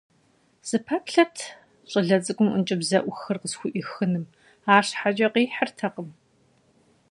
Сыпэплъэрт 0.67 1.37
щӀалэ 1.89 2.17
цӀыкӀум 2.23 2.49
ӀункӀыбзэӀухыр 2.53 3.37
къысхуихьыным, 3.41 4.25
арщхьэкӀэ 4.73 5.27
къихьыртэкъым. 5.33 6.09